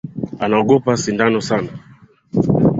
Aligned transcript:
Anaogopa 0.43 0.91
sindano 1.01 1.39
sana 1.49 1.71